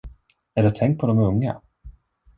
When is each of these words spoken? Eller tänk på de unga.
Eller 0.55 0.69
tänk 0.69 0.99
på 0.99 1.07
de 1.07 1.19
unga. 1.19 1.61